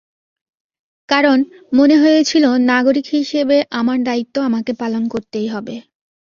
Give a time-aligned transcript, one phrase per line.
[1.09, 1.37] কারণ,
[1.73, 5.75] মনে হয়েছিল, নাগরিক হিসেবে আমার দায়িত্ব আমাকে পালন করতেই হবে।